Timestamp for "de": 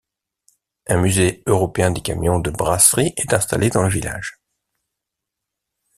2.39-2.49